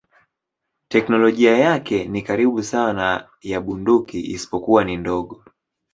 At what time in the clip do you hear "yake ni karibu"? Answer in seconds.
1.57-2.63